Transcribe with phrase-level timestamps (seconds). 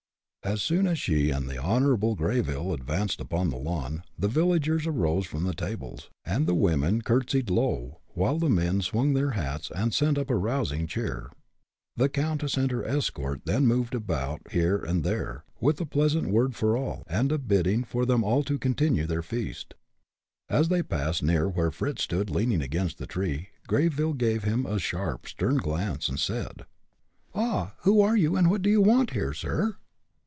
[0.43, 5.27] As soon as she and the Honorable Greyville advanced upon the lawn, the villagers arose
[5.27, 9.93] from the tables, and the women courtesied low, while the men swung their hats and
[9.93, 11.31] sent up a rousing cheer.
[11.95, 16.55] The countess and her escort then moved about here and there, with a pleasant word
[16.55, 19.75] for all, and a bidding for them to continue their feast.
[20.49, 24.79] As they passed near where Fritz stood leaning against the tree, Greyville gave him a
[24.79, 26.65] sharp, stern glance, and said:
[27.35, 27.75] "Ah!
[27.81, 29.77] who are you, and what do you want here, sir?"